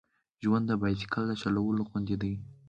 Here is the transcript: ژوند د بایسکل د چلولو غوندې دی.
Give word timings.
ژوند 0.43 0.65
د 0.67 0.71
بایسکل 0.81 1.23
د 1.27 1.31
چلولو 1.41 1.81
غوندې 1.89 2.15
دی. 2.21 2.33